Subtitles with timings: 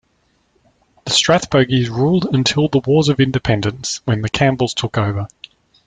[1.05, 5.27] The Strathbogies ruled until the Wars of Independence, when the Campells took over.